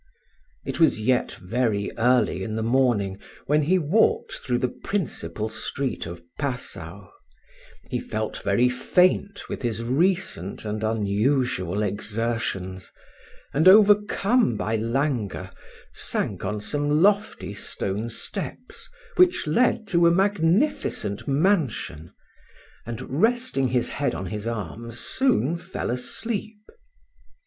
It 0.65 0.79
was 0.79 0.99
yet 0.99 1.33
very 1.33 1.91
early 1.95 2.41
in 2.43 2.55
the 2.55 2.63
morning, 2.63 3.19
when 3.45 3.61
he 3.61 3.77
walked 3.77 4.31
through 4.33 4.57
the 4.57 4.67
principal 4.83 5.47
street 5.47 6.07
of 6.07 6.23
Passau. 6.39 7.07
He 7.87 7.99
felt 7.99 8.37
very 8.41 8.67
faint 8.67 9.47
with 9.47 9.61
his 9.61 9.83
recent 9.83 10.65
and 10.65 10.83
unusual 10.83 11.83
exertions; 11.83 12.91
and, 13.53 13.67
overcome 13.67 14.57
by 14.57 14.75
languor, 14.75 15.51
sank 15.93 16.43
on 16.43 16.59
some 16.61 17.03
lofty 17.03 17.53
stone 17.53 18.09
steps, 18.09 18.89
which 19.17 19.45
led 19.45 19.85
to 19.89 20.07
a 20.07 20.11
magnificent 20.11 21.27
mansion, 21.27 22.11
and 22.87 23.21
resting 23.21 23.67
his 23.67 23.89
head 23.89 24.15
on 24.15 24.25
his 24.25 24.47
arm, 24.47 24.91
soon 24.93 25.59
fell 25.59 25.91
asleep. 25.91 26.57